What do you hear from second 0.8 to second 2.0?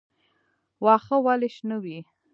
واښه ولې شنه وي؟